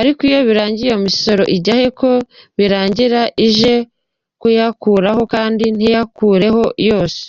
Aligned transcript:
Ariko 0.00 0.20
iyo 0.28 0.40
birangiye 0.48 0.88
iyo 0.88 0.98
misoro 1.06 1.42
ijya 1.56 1.74
he, 1.80 1.86
ko 2.00 2.10
birangira 2.58 3.20
ije 3.46 3.74
kuyakuraho 4.40 5.22
kandi 5.34 5.64
ntiyakureho 5.76 6.62
yose. 6.88 7.22